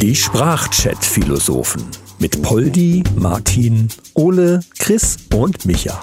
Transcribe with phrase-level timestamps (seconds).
[0.00, 1.82] Die Sprachchat-Philosophen
[2.18, 6.02] mit Poldi, Martin, Ole, Chris und Micha.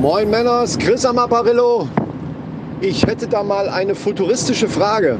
[0.00, 1.88] Moin Männers, Chris am Apparillo.
[2.80, 5.18] Ich hätte da mal eine futuristische Frage.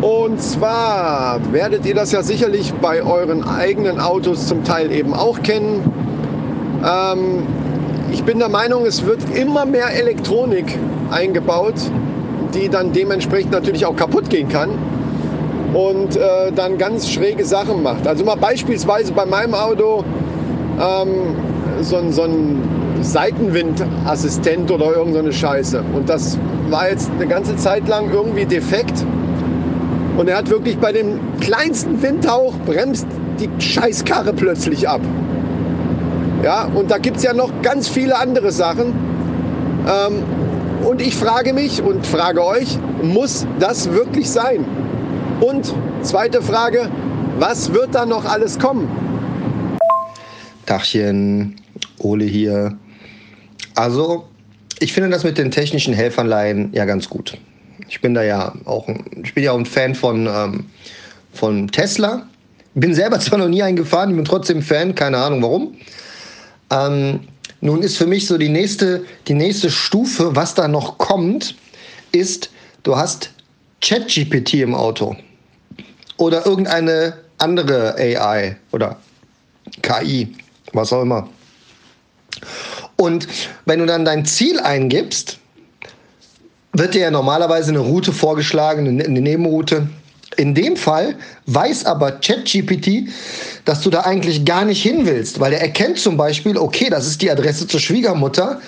[0.00, 5.42] Und zwar werdet ihr das ja sicherlich bei euren eigenen Autos zum Teil eben auch
[5.42, 5.82] kennen.
[6.84, 7.46] Ähm,
[8.12, 10.78] ich bin der Meinung, es wird immer mehr Elektronik
[11.10, 11.74] eingebaut,
[12.54, 14.70] die dann dementsprechend natürlich auch kaputt gehen kann
[15.74, 18.06] und äh, dann ganz schräge Sachen macht.
[18.06, 20.04] Also mal beispielsweise bei meinem Auto
[20.80, 21.36] ähm,
[21.80, 22.62] so, so ein
[23.00, 25.82] Seitenwindassistent oder irgendeine so Scheiße.
[25.94, 26.38] Und das
[26.70, 29.04] war jetzt eine ganze Zeit lang irgendwie defekt.
[30.16, 33.06] Und er hat wirklich bei dem kleinsten Windhauch bremst
[33.40, 35.00] die Scheißkarre plötzlich ab.
[36.44, 38.94] Ja, und da gibt es ja noch ganz viele andere Sachen.
[39.86, 40.22] Ähm,
[40.84, 44.64] und ich frage mich und frage euch, muss das wirklich sein?
[45.40, 46.90] Und zweite Frage,
[47.38, 48.88] was wird da noch alles kommen?
[50.66, 51.56] Dachchen,
[51.98, 52.76] Ole hier.
[53.74, 54.28] Also,
[54.78, 57.36] ich finde das mit den technischen Helferlein ja ganz gut.
[57.88, 60.66] Ich bin da ja auch ein, ich bin ja auch ein Fan von, ähm,
[61.32, 62.26] von Tesla.
[62.74, 65.74] Bin selber zwar noch nie eingefahren, ich bin trotzdem Fan, keine Ahnung warum.
[66.70, 67.20] Ähm,
[67.60, 71.54] nun ist für mich so die nächste, die nächste Stufe, was da noch kommt,
[72.12, 72.50] ist,
[72.82, 73.30] du hast
[73.80, 75.16] ChatGPT im Auto
[76.16, 78.98] oder irgendeine andere AI oder
[79.82, 80.34] KI,
[80.72, 81.28] was auch immer.
[82.96, 83.26] Und
[83.64, 85.38] wenn du dann dein Ziel eingibst,
[86.72, 89.88] wird dir ja normalerweise eine Route vorgeschlagen, eine Nebenroute.
[90.36, 93.08] In dem Fall weiß aber ChatGPT,
[93.64, 97.06] dass du da eigentlich gar nicht hin willst, weil er erkennt zum Beispiel, okay, das
[97.06, 98.60] ist die Adresse zur Schwiegermutter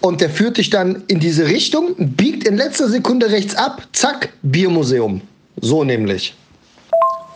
[0.00, 4.30] und der führt dich dann in diese Richtung, biegt in letzter Sekunde rechts ab, zack,
[4.42, 5.22] Biermuseum.
[5.60, 6.34] So nämlich.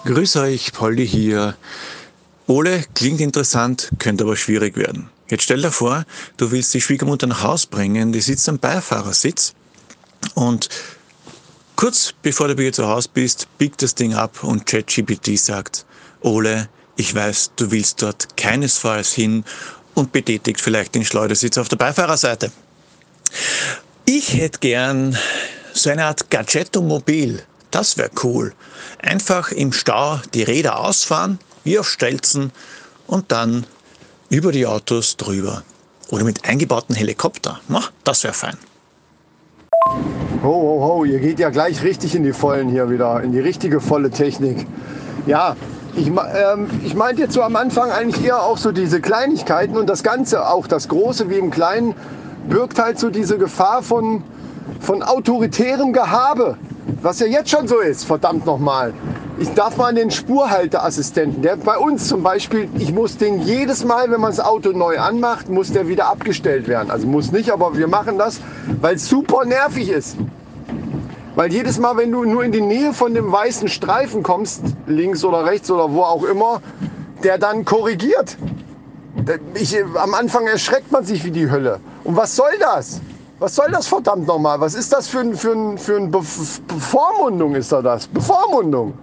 [0.05, 1.57] Grüß euch, Polly hier.
[2.47, 5.11] Ole klingt interessant, könnte aber schwierig werden.
[5.29, 6.05] Jetzt stell dir vor,
[6.39, 9.55] du willst die Schwiegermutter nach Haus bringen, die sitzt am Beifahrersitz
[10.35, 10.69] und
[11.79, 15.87] kurz bevor du wieder zu Hause bist, biegt das Ding ab und ChatGPT sagt,
[16.23, 19.45] Ole, ich weiß, du willst dort keinesfalls hin
[19.95, 22.51] und betätigt vielleicht den Schleudersitz auf der Beifahrerseite.
[24.07, 25.17] Ich hätte gern
[25.73, 27.45] so eine Art Gadgetto-Mobil.
[27.71, 28.55] Das wäre cool.
[28.99, 32.51] Einfach im Stau die Räder ausfahren, wie auf Stelzen
[33.07, 33.67] und dann
[34.31, 35.63] über die Autos drüber.
[36.09, 37.61] Oder mit eingebauten Helikopter.
[38.03, 38.57] Das wäre fein.
[40.41, 43.41] Ho, ho, ho, ihr geht ja gleich richtig in die Vollen hier wieder, in die
[43.41, 44.69] richtige volle Technik.
[45.27, 45.57] Ja,
[45.97, 49.89] ich, ähm, ich meinte jetzt so am Anfang eigentlich eher auch so diese Kleinigkeiten und
[49.89, 51.93] das Ganze, auch das Große wie im Kleinen,
[52.49, 54.23] birgt halt so diese Gefahr von,
[54.79, 56.57] von autoritärem Gehabe.
[57.03, 58.95] Was ja jetzt schon so ist, verdammt nochmal.
[59.41, 63.85] Ich darf mal an den Spurhalteassistenten, der bei uns zum Beispiel, ich muss den jedes
[63.85, 66.91] Mal, wenn man das Auto neu anmacht, muss der wieder abgestellt werden.
[66.91, 68.41] Also muss nicht, aber wir machen das,
[68.81, 70.17] weil es super nervig ist.
[71.37, 75.23] Weil jedes Mal, wenn du nur in die Nähe von dem weißen Streifen kommst, links
[75.23, 76.61] oder rechts oder wo auch immer,
[77.23, 78.37] der dann korrigiert.
[79.55, 81.79] Ich, am Anfang erschreckt man sich wie die Hölle.
[82.03, 83.01] Und was soll das?
[83.39, 84.59] Was soll das verdammt nochmal?
[84.59, 86.23] Was ist das für ein, für ein, für ein Be
[86.67, 88.09] Bevormundung ist da das?
[88.09, 88.95] Bevormundung.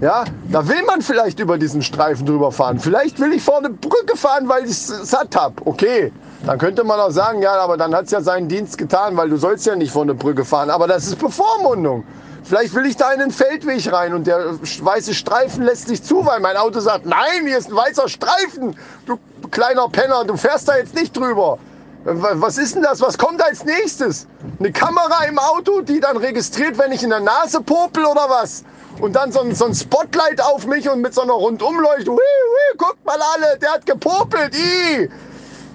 [0.00, 2.78] Ja, da will man vielleicht über diesen Streifen drüber fahren.
[2.78, 5.54] Vielleicht will ich vor eine Brücke fahren, weil ich es satt habe.
[5.64, 6.12] Okay,
[6.46, 9.28] dann könnte man auch sagen, ja, aber dann hat es ja seinen Dienst getan, weil
[9.28, 10.70] du sollst ja nicht vor eine Brücke fahren.
[10.70, 12.04] Aber das ist Bevormundung.
[12.44, 16.24] Vielleicht will ich da in den Feldweg rein und der weiße Streifen lässt sich zu,
[16.24, 18.76] weil mein Auto sagt, nein, hier ist ein weißer Streifen.
[19.06, 19.18] Du
[19.50, 21.58] kleiner Penner, du fährst da jetzt nicht drüber.
[22.04, 23.00] Was ist denn das?
[23.00, 24.26] Was kommt als nächstes?
[24.58, 28.64] Eine Kamera im Auto, die dann registriert, wenn ich in der Nase popel oder was?
[29.00, 32.16] Und dann so ein, so ein Spotlight auf mich und mit so einer Rundumleuchtung.
[32.16, 34.54] Hui, hui, guckt mal alle, der hat gepopelt.
[34.54, 35.08] Ih.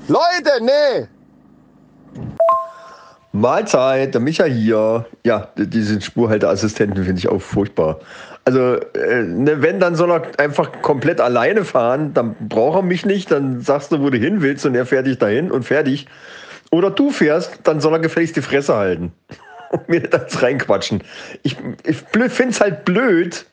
[0.08, 1.08] Leute, nee.
[3.32, 5.06] Mahlzeit, der Micha hier.
[5.24, 8.00] Ja, diese Spurhalteassistenten finde ich auch furchtbar.
[8.46, 13.04] Also, äh, ne, wenn, dann soll er einfach komplett alleine fahren, dann braucht er mich
[13.04, 16.06] nicht, dann sagst du, wo du hin willst und er fährt dich dahin und fertig.
[16.70, 19.14] Oder du fährst, dann soll er gefälligst die Fresse halten
[19.72, 21.04] und mir das reinquatschen.
[21.42, 23.46] Ich, ich finde es halt blöd.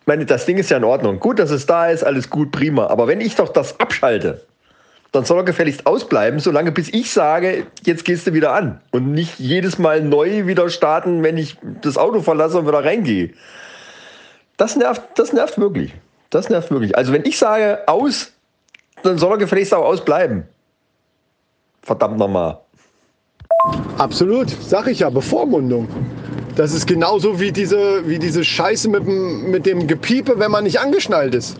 [0.00, 1.20] Ich meine, das Ding ist ja in Ordnung.
[1.20, 2.86] Gut, dass es da ist, alles gut, prima.
[2.86, 4.46] Aber wenn ich doch das abschalte,
[5.12, 8.80] dann soll er gefälligst ausbleiben, solange bis ich sage, jetzt gehst du wieder an.
[8.90, 13.30] Und nicht jedes Mal neu wieder starten, wenn ich das Auto verlasse und wieder reingehe.
[14.60, 15.94] Das nervt, das nervt wirklich.
[16.28, 16.94] Das nervt wirklich.
[16.94, 18.30] Also wenn ich sage aus,
[19.02, 20.44] dann soll er gefälligst auch ausbleiben.
[21.80, 22.58] Verdammt nochmal.
[23.96, 25.88] Absolut, sag ich ja, Bevormundung.
[26.56, 30.64] Das ist genauso wie diese, wie diese Scheiße mit dem, mit dem Gepiepe, wenn man
[30.64, 31.56] nicht angeschnallt ist.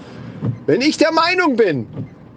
[0.67, 1.87] Wenn ich der Meinung bin,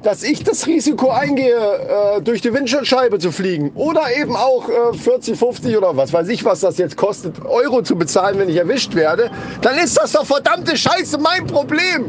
[0.03, 4.97] dass ich das Risiko eingehe, äh, durch die Windschutzscheibe zu fliegen oder eben auch äh,
[4.97, 8.57] 40, 50 oder was weiß ich, was das jetzt kostet, Euro zu bezahlen, wenn ich
[8.57, 12.05] erwischt werde, dann ist das doch verdammte Scheiße mein Problem.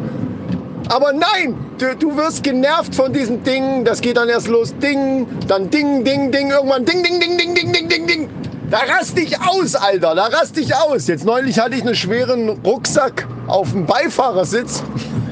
[0.88, 3.84] Aber nein, du, du wirst genervt von diesen Dingen.
[3.84, 7.54] Das geht dann erst los, Ding, dann Ding, Ding, Ding, irgendwann Ding, Ding, Ding, Ding,
[7.54, 8.28] Ding, Ding, Ding, Ding.
[8.70, 11.06] Da rast ich aus, Alter, da rast ich aus.
[11.06, 14.82] Jetzt neulich hatte ich einen schweren Rucksack auf dem Beifahrersitz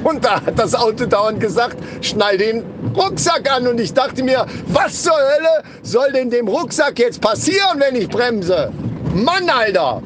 [0.03, 2.63] und da hat das Auto dauernd gesagt, schnall den
[2.95, 3.67] Rucksack an.
[3.67, 8.09] Und ich dachte mir, was zur Hölle soll denn dem Rucksack jetzt passieren, wenn ich
[8.09, 8.71] bremse?
[9.13, 10.01] Mann, Alter!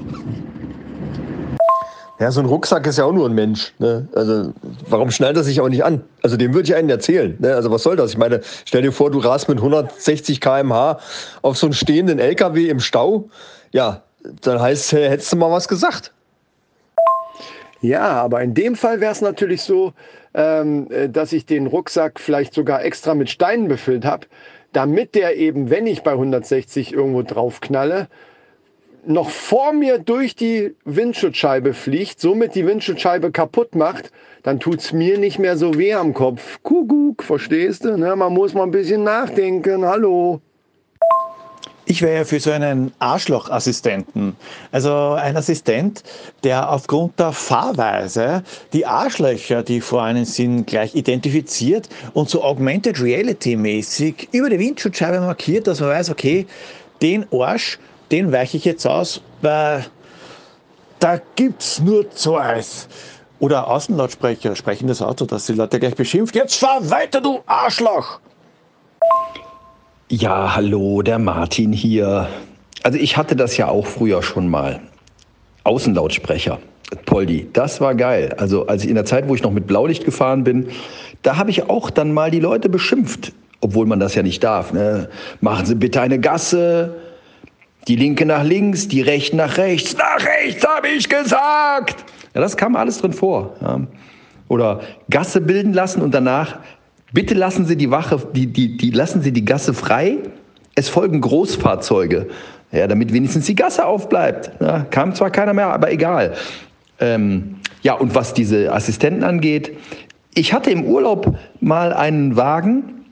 [2.19, 3.73] Ja, so ein Rucksack ist ja auch nur ein Mensch.
[3.77, 4.07] Ne?
[4.15, 4.51] Also
[4.89, 6.03] warum schnallt er sich auch nicht an?
[6.23, 7.35] Also dem würde ich einen erzählen.
[7.39, 7.53] Ne?
[7.53, 8.11] Also was soll das?
[8.11, 10.99] Ich meine, stell dir vor, du rast mit 160 km/h
[11.43, 13.29] auf so einen stehenden LKW im Stau.
[13.71, 14.01] Ja,
[14.41, 16.11] dann heißt, hättest du mal was gesagt.
[17.81, 19.93] Ja, aber in dem Fall wäre es natürlich so,
[20.33, 24.27] ähm, äh, dass ich den Rucksack vielleicht sogar extra mit Steinen befüllt habe,
[24.73, 28.07] damit der eben, wenn ich bei 160 irgendwo draufknalle,
[29.05, 34.11] noch vor mir durch die Windschutzscheibe fliegt, somit die Windschutzscheibe kaputt macht,
[34.43, 36.59] dann tut es mir nicht mehr so weh am Kopf.
[36.63, 37.97] Kuckuck, verstehst du?
[37.97, 38.15] Ne?
[38.15, 39.85] Man muss mal ein bisschen nachdenken.
[39.85, 40.41] Hallo.
[41.89, 44.35] Ich wäre ja für so einen Arschlochassistenten.
[44.73, 46.03] Also ein Assistent,
[46.43, 48.43] der aufgrund der Fahrweise
[48.73, 54.59] die Arschlöcher, die vor einem sind, gleich identifiziert und so Augmented Reality mäßig über die
[54.59, 56.45] Windschutzscheibe markiert, dass man weiß, okay,
[57.01, 57.79] den Arsch,
[58.11, 59.85] den weiche ich jetzt aus, weil
[60.99, 62.89] da gibt's nur Zeus.
[63.39, 66.35] Oder Außenlautsprecher, sprechendes Auto, dass die Leute gleich beschimpft.
[66.35, 68.19] Jetzt fahr weiter, du Arschloch!
[70.09, 72.29] Ja, hallo, der Martin hier.
[72.81, 74.79] Also ich hatte das ja auch früher schon mal.
[75.65, 76.59] Außenlautsprecher.
[77.05, 78.33] Poldi, das war geil.
[78.37, 80.69] Also als ich in der Zeit, wo ich noch mit Blaulicht gefahren bin,
[81.23, 84.71] da habe ich auch dann mal die Leute beschimpft, obwohl man das ja nicht darf.
[84.71, 85.09] Ne?
[85.41, 86.95] Machen Sie bitte eine Gasse,
[87.89, 89.97] die linke nach links, die rechte nach rechts.
[89.97, 92.05] Nach rechts habe ich gesagt.
[92.33, 93.57] Ja, das kam alles drin vor.
[93.59, 93.81] Ja.
[94.47, 96.59] Oder Gasse bilden lassen und danach
[97.13, 100.17] Bitte lassen Sie die Wache, die, die, die lassen Sie die Gasse frei.
[100.75, 102.27] Es folgen Großfahrzeuge,
[102.71, 104.51] ja, damit wenigstens die Gasse aufbleibt.
[104.61, 106.33] Ja, kam zwar keiner mehr, aber egal.
[106.99, 109.71] Ähm, ja, und was diese Assistenten angeht,
[110.33, 113.05] ich hatte im Urlaub mal einen Wagen,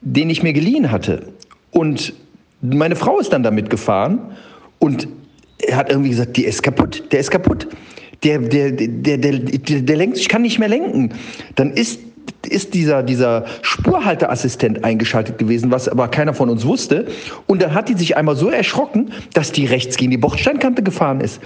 [0.00, 1.32] den ich mir geliehen hatte.
[1.72, 2.14] Und
[2.62, 4.32] meine Frau ist dann damit gefahren
[4.78, 5.08] und
[5.58, 7.68] er hat irgendwie gesagt, der ist kaputt, der ist kaputt.
[8.22, 11.10] Der, der, der, der, der, der lenkt, ich kann nicht mehr lenken.
[11.54, 12.00] Dann ist
[12.48, 17.06] ist dieser, dieser Spurhalteassistent eingeschaltet gewesen, was aber keiner von uns wusste.
[17.46, 21.20] Und dann hat die sich einmal so erschrocken, dass die rechts gegen die Bordsteinkante gefahren
[21.20, 21.40] ist.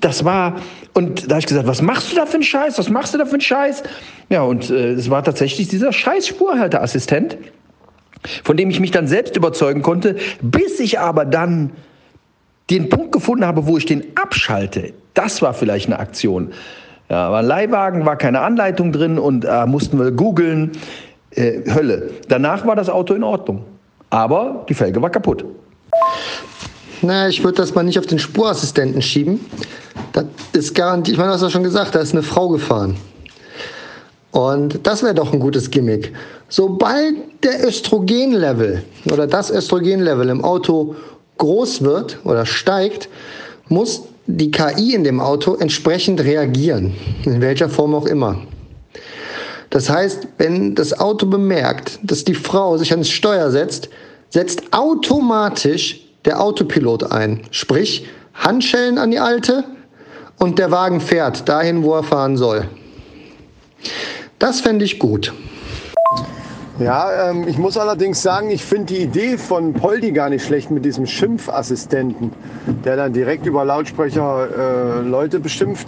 [0.00, 0.56] Das war,
[0.94, 2.76] und da habe ich gesagt, was machst du da für einen Scheiß?
[2.78, 3.84] Was machst du da für einen Scheiß?
[4.30, 7.38] Ja, und äh, es war tatsächlich dieser scheiß Spurhalteassistent,
[8.42, 11.70] von dem ich mich dann selbst überzeugen konnte, bis ich aber dann
[12.68, 14.92] den Punkt gefunden habe, wo ich den abschalte.
[15.14, 16.52] Das war vielleicht eine Aktion.
[17.12, 20.72] Ja, war ein Leihwagen, war keine Anleitung drin und äh, mussten wir googeln.
[21.32, 22.08] Äh, Hölle.
[22.28, 23.64] Danach war das Auto in Ordnung.
[24.08, 25.44] Aber die Felge war kaputt.
[27.02, 29.40] Naja, ich würde das mal nicht auf den Spurassistenten schieben.
[30.14, 32.96] Das ist garantiert, ich meine, du hast ja schon gesagt, da ist eine Frau gefahren.
[34.30, 36.14] Und das wäre doch ein gutes Gimmick.
[36.48, 40.96] Sobald der Östrogenlevel oder das Östrogenlevel im Auto
[41.36, 43.10] groß wird oder steigt,
[43.68, 48.38] muss die KI in dem Auto entsprechend reagieren, in welcher Form auch immer.
[49.70, 53.88] Das heißt, wenn das Auto bemerkt, dass die Frau sich ans Steuer setzt,
[54.28, 57.42] setzt automatisch der Autopilot ein.
[57.50, 59.64] Sprich, Handschellen an die Alte
[60.38, 62.68] und der Wagen fährt dahin, wo er fahren soll.
[64.38, 65.32] Das fände ich gut.
[66.82, 70.72] Ja, ähm, ich muss allerdings sagen, ich finde die Idee von Poldi gar nicht schlecht
[70.72, 72.32] mit diesem Schimpfassistenten,
[72.84, 74.48] der dann direkt über Lautsprecher
[74.98, 75.86] äh, Leute beschimpft.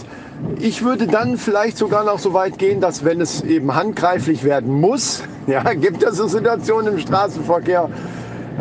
[0.61, 4.73] Ich würde dann vielleicht sogar noch so weit gehen, dass wenn es eben handgreiflich werden
[4.81, 7.89] muss, ja, gibt es so Situationen im Straßenverkehr.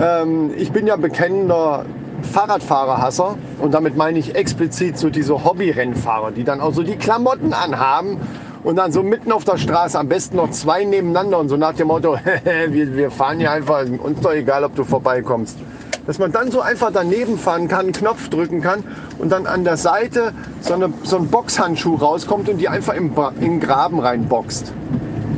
[0.02, 1.86] Ähm, ich bin ja bekennender
[2.32, 7.54] Fahrradfahrerhasser und damit meine ich explizit so diese Hobbyrennfahrer, die dann auch so die Klamotten
[7.54, 8.18] anhaben
[8.64, 11.74] und dann so mitten auf der Straße, am besten noch zwei nebeneinander und so nach
[11.74, 12.18] dem Motto,
[12.68, 15.58] wir, wir fahren hier einfach, uns doch egal, ob du vorbeikommst.
[16.06, 18.84] Dass man dann so einfach daneben fahren kann, einen Knopf drücken kann
[19.20, 23.14] und dann an der Seite so, eine, so ein Boxhandschuh rauskommt und die einfach im,
[23.40, 24.74] in den Graben reinboxt.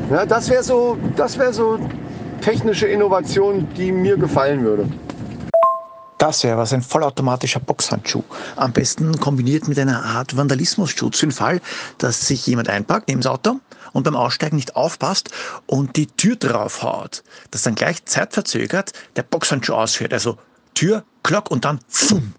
[0.10, 1.80] Ja, das wäre so, wär so
[2.42, 4.88] technische Innovation, die mir gefallen würde.
[6.18, 8.24] Das wäre was, ein vollautomatischer Boxhandschuh.
[8.56, 11.62] Am besten kombiniert mit einer Art Vandalismusschutz für den Fall,
[11.98, 13.60] dass sich jemand einpackt neben das Auto
[13.92, 15.30] und beim Aussteigen nicht aufpasst
[15.66, 20.14] und die Tür draufhaut, dass dann gleich zeitverzögert der Boxhandschuh ausfährt.
[20.14, 20.38] Also
[20.74, 22.34] Tür, Glock und dann fumm.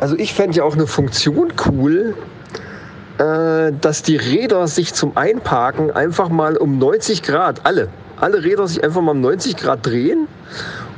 [0.00, 2.16] Also ich fände ja auch eine Funktion cool,
[3.18, 7.88] äh, dass die Räder sich zum Einparken einfach mal um 90 Grad, alle,
[8.20, 10.26] alle Räder sich einfach mal um 90 Grad drehen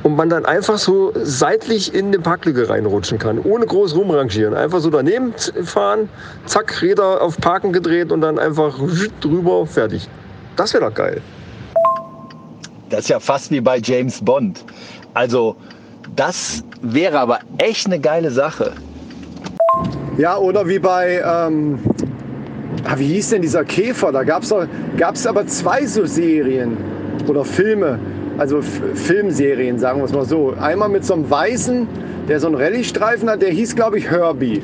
[0.03, 4.53] und man dann einfach so seitlich in eine Parklücke reinrutschen kann, ohne groß rumrangieren.
[4.53, 6.09] Einfach so daneben fahren,
[6.45, 8.79] zack, Räder auf Parken gedreht und dann einfach
[9.19, 10.07] drüber, fertig.
[10.55, 11.21] Das wäre doch geil.
[12.89, 14.63] Das ist ja fast wie bei James Bond.
[15.13, 15.55] Also,
[16.15, 18.73] das wäre aber echt eine geile Sache.
[20.17, 21.79] Ja, oder wie bei, ähm,
[22.85, 24.11] ah, wie hieß denn dieser Käfer?
[24.11, 26.77] Da gab es aber zwei so Serien
[27.27, 27.99] oder Filme,
[28.39, 30.53] also Filmserien, sagen wir es mal so.
[30.59, 31.87] Einmal mit so einem Weißen,
[32.29, 34.61] der so einen Rallye-Streifen hat, der hieß, glaube ich, Herbie.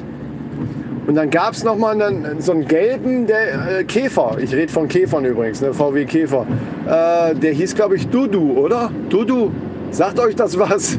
[1.08, 4.38] Und dann gab es nochmal einen, so einen gelben der, äh, Käfer.
[4.40, 5.74] Ich rede von Käfern übrigens, ne?
[5.74, 6.48] VW Käfer.
[6.88, 8.92] Äh, der hieß, glaube ich, Dudu, oder?
[9.10, 9.52] Dudu.
[9.92, 10.98] Sagt euch das was?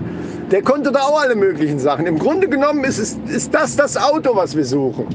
[0.50, 2.06] Der konnte da auch alle möglichen Sachen.
[2.06, 5.06] Im Grunde genommen ist, es, ist das das Auto, was wir suchen.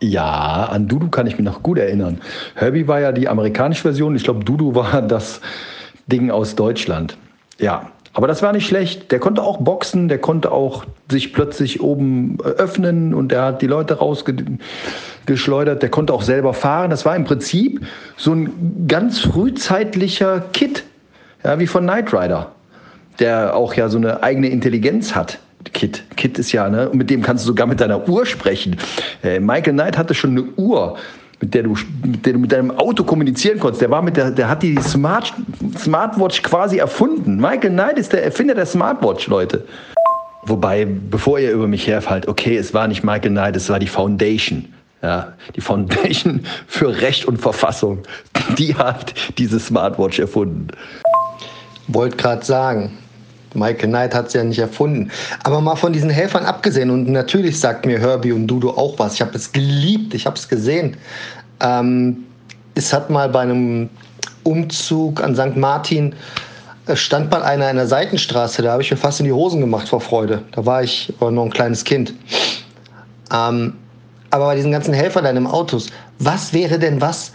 [0.00, 2.20] Ja, an Dudu kann ich mich noch gut erinnern.
[2.54, 4.16] Herbie war ja die amerikanische Version.
[4.16, 5.40] Ich glaube, Dudu war das
[6.08, 7.16] Ding aus Deutschland.
[7.58, 9.12] Ja, aber das war nicht schlecht.
[9.12, 13.62] Der konnte auch boxen, der konnte auch sich plötzlich oben äh, öffnen und er hat
[13.62, 15.82] die Leute rausgeschleudert.
[15.82, 16.90] Der konnte auch selber fahren.
[16.90, 17.86] Das war im Prinzip
[18.16, 20.84] so ein ganz frühzeitlicher Kit,
[21.44, 22.52] ja, wie von Knight Rider,
[23.20, 25.38] der auch ja so eine eigene Intelligenz hat.
[25.72, 26.02] Kit.
[26.16, 28.76] Kit ist ja, ne, mit dem kannst du sogar mit deiner Uhr sprechen.
[29.22, 30.96] Äh, Michael Knight hatte schon eine Uhr
[31.40, 33.82] mit der du mit, der du mit deinem Auto kommunizieren konntest.
[33.82, 35.32] Der war mit der, der hat die Smart,
[35.76, 37.36] Smartwatch quasi erfunden.
[37.36, 39.64] Michael Knight ist der Erfinder der Smartwatch, Leute.
[40.44, 43.86] Wobei, bevor ihr über mich herfallt, okay, es war nicht Michael Knight, es war die
[43.86, 44.72] Foundation.
[45.02, 48.02] Ja, die Foundation für Recht und Verfassung.
[48.56, 50.68] Die hat diese Smartwatch erfunden.
[51.86, 52.98] Wollte gerade sagen,
[53.54, 55.10] Michael Knight hat es ja nicht erfunden.
[55.42, 59.14] Aber mal von diesen Helfern abgesehen, und natürlich sagt mir Herbie und Dudo auch was.
[59.14, 60.96] Ich habe es geliebt, ich habe es gesehen.
[61.60, 62.24] Ähm,
[62.74, 63.88] es hat mal bei einem
[64.44, 65.56] Umzug an St.
[65.56, 66.14] Martin
[66.94, 69.88] stand mal einer in der Seitenstraße, da habe ich mir fast in die Hosen gemacht
[69.88, 70.42] vor Freude.
[70.52, 72.14] Da war ich war noch ein kleines Kind.
[73.32, 73.74] Ähm,
[74.30, 75.88] aber bei diesen ganzen Helfern deinem Autos,
[76.18, 77.32] was wäre denn was,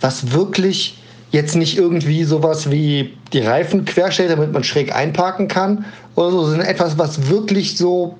[0.00, 1.01] was wirklich
[1.32, 6.44] jetzt nicht irgendwie sowas wie die Reifen querstellt, damit man schräg einparken kann oder so,
[6.44, 8.16] sondern etwas, was wirklich so,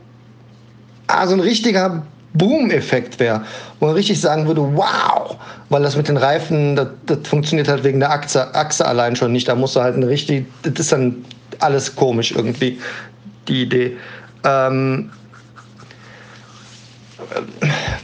[1.07, 2.03] ah, so ein richtiger
[2.33, 3.45] Boom-Effekt wäre,
[3.79, 5.37] wo man richtig sagen würde, wow,
[5.69, 9.33] weil das mit den Reifen, das, das funktioniert halt wegen der Achse, Achse allein schon
[9.33, 9.47] nicht.
[9.47, 11.23] Da musst du halt eine richtig, das ist dann
[11.59, 12.79] alles komisch irgendwie,
[13.47, 13.97] die Idee.
[14.45, 15.11] Ähm,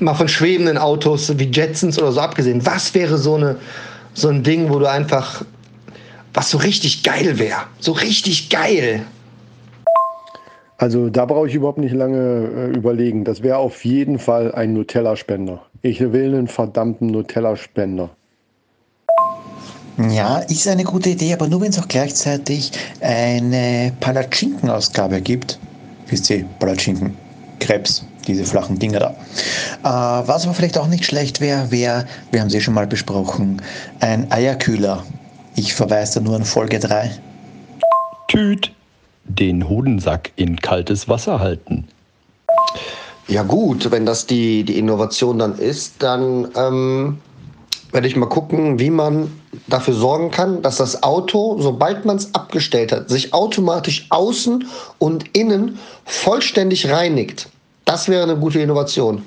[0.00, 3.56] mal von schwebenden Autos wie Jetsons oder so abgesehen, was wäre so eine
[4.18, 5.44] so ein Ding, wo du einfach,
[6.34, 7.60] was so richtig geil wäre.
[7.78, 9.04] So richtig geil.
[10.76, 13.24] Also da brauche ich überhaupt nicht lange äh, überlegen.
[13.24, 15.60] Das wäre auf jeden Fall ein Nutella-Spender.
[15.82, 18.10] Ich will einen verdammten Nutella-Spender.
[20.10, 22.70] Ja, ist eine gute Idee, aber nur wenn es auch gleichzeitig
[23.00, 25.58] eine Palatschinken-Ausgabe gibt.
[26.08, 27.16] Wisst ihr, Palatschinken,
[27.58, 29.10] Krebs, diese flachen Dinger da.
[29.82, 33.60] Äh, was aber vielleicht auch nicht schlecht wäre, wäre, wir haben sie schon mal besprochen,
[34.00, 35.04] ein Eierkühler.
[35.56, 37.10] Ich verweise da nur an Folge 3.
[38.28, 38.72] Tüt.
[39.24, 41.88] Den Hodensack in kaltes Wasser halten.
[43.26, 47.18] Ja gut, wenn das die, die Innovation dann ist, dann ähm,
[47.92, 49.30] werde ich mal gucken, wie man
[49.66, 54.66] dafür sorgen kann, dass das Auto, sobald man es abgestellt hat, sich automatisch außen
[54.98, 57.48] und innen vollständig reinigt.
[57.88, 59.22] Das wäre eine gute Innovation.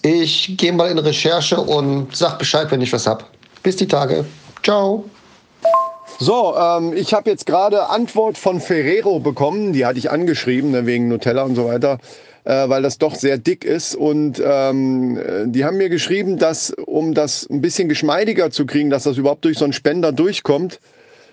[0.00, 3.28] Ich gehe mal in Recherche und sag Bescheid, wenn ich was hab.
[3.62, 4.24] Bis die Tage.
[4.62, 5.04] Ciao.
[6.18, 9.74] So, ähm, ich habe jetzt gerade Antwort von Ferrero bekommen.
[9.74, 11.98] Die hatte ich angeschrieben, ne, wegen Nutella und so weiter,
[12.44, 13.94] äh, weil das doch sehr dick ist.
[13.94, 19.02] Und ähm, die haben mir geschrieben, dass, um das ein bisschen geschmeidiger zu kriegen, dass
[19.02, 20.80] das überhaupt durch so einen Spender durchkommt,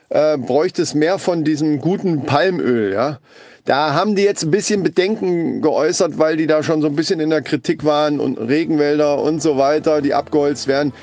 [0.10, 2.92] äh, bräuchte es mehr von diesem guten Palmöl.
[2.92, 3.20] Ja?
[3.66, 7.20] Da haben die jetzt ein bisschen Bedenken geäußert, weil die da schon so ein bisschen
[7.20, 10.94] in der Kritik waren und Regenwälder und so weiter, die abgeholzt werden.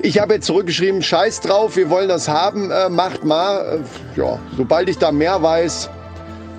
[0.00, 3.80] Ich habe jetzt zurückgeschrieben, scheiß drauf, wir wollen das haben, äh, macht mal.
[4.16, 5.90] Äh, ja, sobald ich da mehr weiß,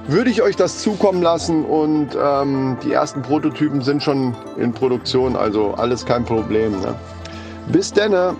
[0.07, 5.35] würde ich euch das zukommen lassen und ähm, die ersten Prototypen sind schon in Produktion,
[5.35, 6.79] also alles kein Problem.
[6.79, 6.95] Ne?
[7.71, 8.35] Bis denne.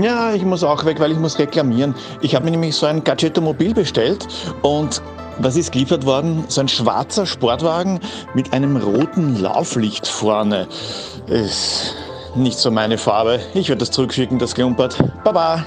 [0.00, 1.94] Ja, ich muss auch weg, weil ich muss reklamieren.
[2.20, 4.26] Ich habe mir nämlich so ein Gadgetomobil bestellt
[4.62, 5.02] und
[5.40, 6.44] Was ist geliefert worden?
[6.48, 8.00] So ein schwarzer Sportwagen
[8.34, 10.66] mit einem roten Lauflicht vorne.
[11.28, 11.94] Ist
[12.34, 13.38] nicht so meine Farbe.
[13.54, 14.98] Ich werde das zurückschicken, das Klumpert.
[15.22, 15.64] Baba!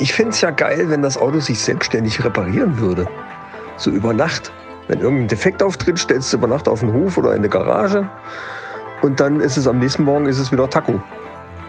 [0.00, 3.06] Ich finde es ja geil, wenn das Auto sich selbstständig reparieren würde.
[3.76, 4.50] So über Nacht.
[4.88, 8.08] Wenn irgendein Defekt auftritt, stellst du über Nacht auf den Hof oder in eine Garage.
[9.02, 11.00] Und dann ist es am nächsten Morgen ist es wieder Taco.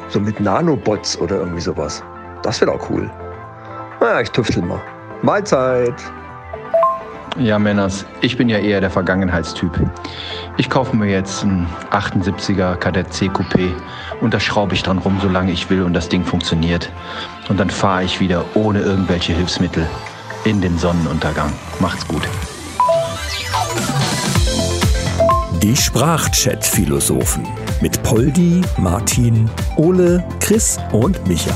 [0.10, 2.04] So mit Nanobots oder irgendwie sowas.
[2.42, 3.10] Das wäre doch cool.
[4.00, 4.82] Naja, ich tüftel mal.
[5.22, 5.94] Mahlzeit.
[7.40, 9.72] Ja, Männers, ich bin ja eher der Vergangenheitstyp.
[10.58, 13.72] Ich kaufe mir jetzt einen 78er Kadett C Coupé
[14.20, 16.92] und da schraube ich dran rum, solange ich will und das Ding funktioniert.
[17.48, 19.88] Und dann fahre ich wieder ohne irgendwelche Hilfsmittel
[20.44, 21.54] in den Sonnenuntergang.
[21.80, 22.28] Macht's gut.
[25.64, 27.48] Die Sprachchat-Philosophen
[27.82, 31.56] mit Poldi, Martin, Ole, Chris und Micha.